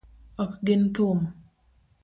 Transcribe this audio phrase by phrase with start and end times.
[0.43, 1.19] Ok gin thum.